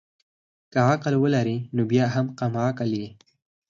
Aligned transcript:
که 0.71 0.79
عقل 0.91 1.13
ولري 1.23 1.57
نو 1.75 1.81
بيا 1.91 2.05
هم 2.15 2.25
کم 2.39 2.51
عقل 2.65 2.89
يي 3.01 3.07